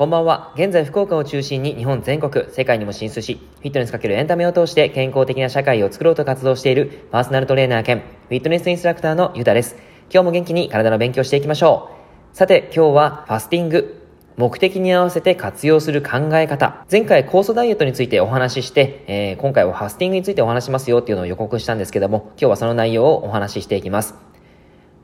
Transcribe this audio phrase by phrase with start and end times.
[0.00, 0.54] こんばんは。
[0.54, 9.76] 現在、福岡を中心に日本全国、世界にも進出し、フィットネスかけるエンタメを通して健康的な社会を作ろうと活動しているパーソナルトレーナー兼フィットネスインストラクターのゆうたです。
[10.10, 11.90] 今日も元気に体の勉強していきましょ
[12.32, 12.34] う。
[12.34, 14.02] さて、今日はファスティング。
[14.38, 16.86] 目的に合わせて活用する考え方。
[16.90, 24.29] 前回酵素ダイエットについてお話しして、えー、今回はファスティングについてお話しますよっていうのを予告したんですけども、今日はその内容をお話ししていきます。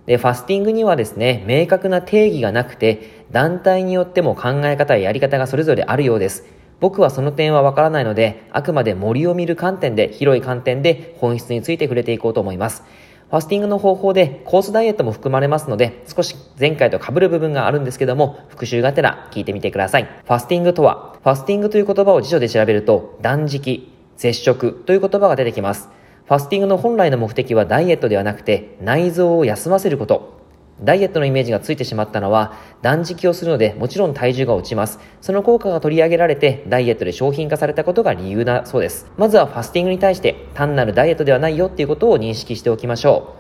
[0.07, 6.47] で、ファスティングにはですね、明確な定義がなくて、団体によっても考え方ややり方がそれぞれあるようです。
[6.79, 12.85] 僕はその点はわからないので、あくまで森を見る観点で、広い観点で本質について触れていこうと思います。
[13.31, 20.05] ファスティングの方法でコースダイエットも含まれますので、少し前回と被る部分があるんですけども、復習がてら聞いてみてください。
[20.05, 25.89] ファスティングとは、ファスティングという言葉を辞書で調べると、断食、絶食という言葉が出てきます。
[26.27, 30.35] ファスティングの本来の目的はダイエットではなくて内臓を休ませること。
[30.83, 34.99] ダイエットのイメージがついてしまったのは断食をするのでもちろん体重が落ちます。
[35.21, 39.07] その効果が取り上げられてダイエットで商品化されたことが理由だそうです。
[39.17, 43.37] まずはファスティングに対して単なるダイエットではないよっていうことを認識しておきましょ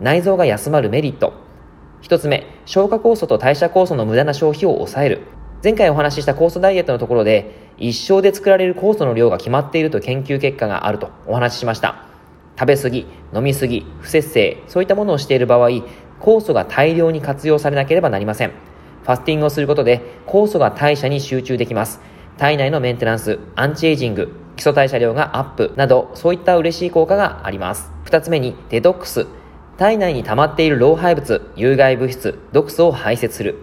[0.00, 0.02] う。
[0.02, 1.32] 内臓が休まるメリット。
[2.00, 5.20] 一つ目、消化酵素と代謝酵素の無駄な消費を抑える。
[5.62, 12.15] 前回お話しした酵素ダイエットのところで一生で作られる酵素の量が決まっていると研究結果があるとお話ししました。
[12.58, 15.68] 食べ過ぎ、飲み過ぎ、不節制、そういったものをしている場合、
[16.20, 18.50] 酵素が大量に活用されなければなりません。
[19.02, 22.00] ファスティングをすることで、酵素が代謝に集中できます。
[22.38, 27.90] 体内のメンテナンス、アンチエイジング、基礎代謝量がアップなど、そういった嬉しい効果があります。
[28.04, 29.26] 二つ目に、デトックス。
[29.76, 33.56] 体内に溜まっている老廃物、有害物質、毒素を排泄する。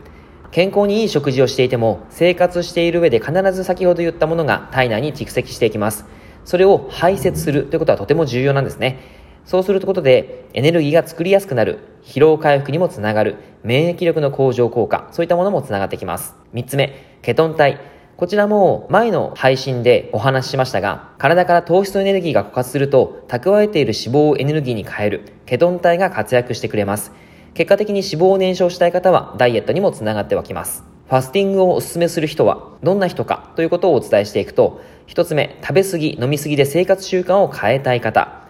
[0.51, 6.05] 健康にいい食事をしていても、生活している上で必ず先ほど言ったものが体内に蓄積していきます。
[6.45, 8.99] それを排泄するということはとても重要なんですね。
[9.45, 16.35] そうすることでエネルギーが作りやすくなる、疲労回復にもつながる、免疫力の向上効果、そういったものもつながってきます。
[16.53, 17.79] 三つ目、ケトン体。
[18.15, 27.11] こちらも前の配信でお話ししましたが、体から糖質エネルギーが枯渇すると、蓄えている脂肪をエネルギーに変える、ケトン体が活躍してくれます。
[27.53, 30.83] 結果的に脂肪を燃焼したい方は、ダイエットにもつながってはきます。
[31.09, 38.43] ファスティングをお勧めする人は、どんな人かということをお伝えしていくと、一つ目、食べ過ぎ、飲み過ぎで生活習慣を変えたい方。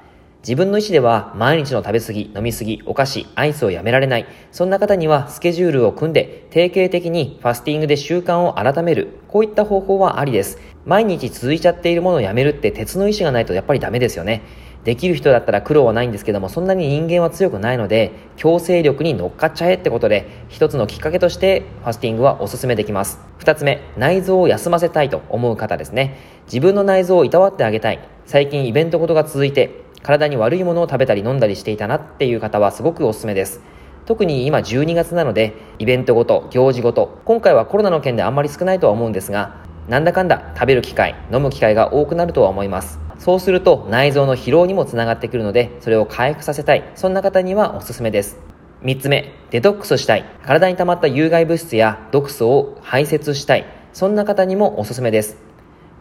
[0.43, 4.25] 自分の意思では毎日の食べ過ぎ、飲み過ぎ、お菓子、アイスをやめられない。
[4.51, 9.19] そんな方にはスケジュールを組んで定型的にファスティングで習慣を改める。
[9.29, 10.59] こういった方法はありです。
[10.85, 14.41] 毎日続いちゃっているものをやめるって鉄の意思がないとやっぱりダメですよね。
[14.83, 23.19] できる人だったら苦労はないんですけども、そんなに人間は強くないので、強制力に乗っかっちゃえってことで、一つのきっかけとしてファスティングはおすすめできます。
[23.37, 26.17] 二つ目、内臓を休ませたいと思う方ですね。
[26.45, 27.99] 自分の内臓をいたわってあげたい。
[28.25, 33.61] 最近イベントごとが続いて、体に悪いものを食べたり飲んだりしていたなっていう方はすごくおすすめです。
[34.05, 39.55] 特に今12月なので、イベントごと、行事ごと、今回はコロナの件であんまり少ないとは思うんですが、
[39.87, 42.99] なんだかんだ食べる機会、飲む機会が多くなるとは思います。
[43.23, 46.83] そうすると内臓の疲労にもつながってくるので、それを回復させたい。
[46.93, 48.37] そんな方にはおすすめです。
[48.81, 50.25] 3つ目、デトックスしたい。
[50.45, 53.65] 体に溜まった有害物質や毒素を排泄したい。
[53.93, 55.37] そんな方にもおすすめです。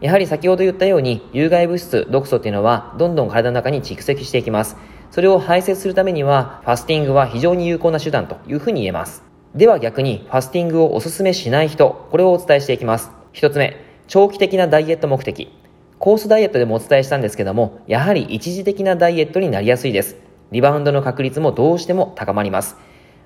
[0.01, 4.77] やはり先ほど言ったように、有害物質、毒素っていうのは、どんどん体の中に蓄積していきます。
[5.13, 9.23] それを排泄するためには、ファスティングは非常に有効な手段というふうに言えます。
[9.55, 13.13] では逆に、ファスティングをお勧めしない人、これをお伝えしていきます。
[13.35, 13.77] 1つ目、
[14.09, 15.62] 長期的なダイエット目的。
[16.03, 20.17] コースダイエットでもお伝えしたんですけども、やはり一時的なダイエットになりやすいです。
[20.51, 22.75] リバウンドの確率もどうしても高まります。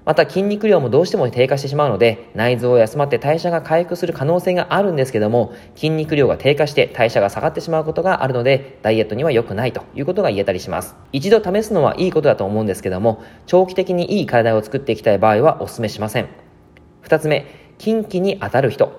[0.04, 10.96] また筋肉量もどうしても低下してしまうので、内臓を休まって代謝が回復する可能性があるんですけども、筋肉量が低下して代謝が下がってしまうことがあるので、ダイエットには良くないということが言えたりします。
[11.12, 16.28] 一度試すのはいいことだと思うんですけども、長期的にいい体を作っていきたい場合はお勧めしません。
[17.00, 17.46] 二つ目、
[17.78, 18.92] 近畿に当たる人。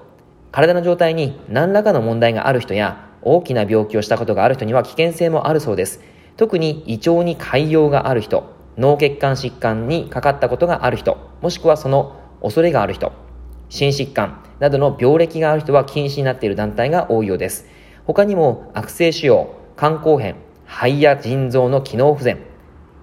[0.52, 6.00] 体の状態に何らかの問題がある人や、大きな病気をしたことがある人には危険性もあるそうです。
[6.38, 13.12] 特に胃腸に潰瘍がある人、脳血管疾患にかかったことがある人、もしくはその恐れがある人、
[13.70, 17.66] 心疾患などの病歴がある人は禁止になっている団体が多いようです。
[18.06, 19.48] 他にも悪性腫瘍、
[19.78, 20.36] 肝硬変、
[20.66, 22.38] 肺や腎臓の機能不全、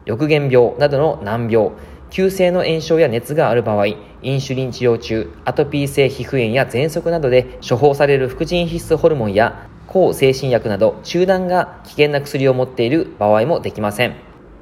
[0.06, 1.70] 緑原病などの難病、
[2.10, 14.16] 急性の炎症や熱がある場合、インシュリン治療中、アトピー性皮膚炎や喘息などで処方される副腎必須ホルモンや抗精神薬など集団が危険な薬を持っている場合もできません。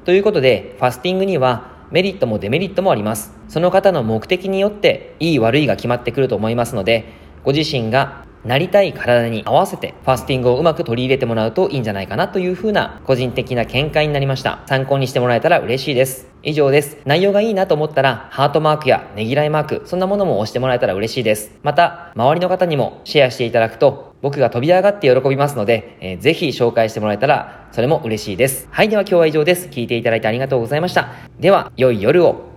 [0.05, 3.33] ということで、ファスティングにはメリットもデメリットもあります。
[3.49, 7.05] その方の目的によっていい悪いが決まってくると思いますので、
[7.43, 14.61] ご自身がなりたい体に合わせてファスティングをうまく取り入れてもらうといいんじゃないかなという風な個人的な見解になりました。
[14.65, 16.27] 参考にしてもらえたら嬉しいです。
[16.43, 16.97] 以上です。
[17.05, 21.57] 内容がいいなと思ったら、ハートマークやねぎらいマーク、そんなものも押してもらえたら嬉しいです。
[21.63, 28.67] また、周りの方にもシェアしていただくと、僕が飛び上がって喜びますので、えー、ぜひ紹介してもらえたら、それも嬉しいです。
[28.71, 29.69] はい、では今日は以上です。
[29.69, 31.09] 聞いていただいてありがとうございました。
[31.39, 32.52] では、良い夜を。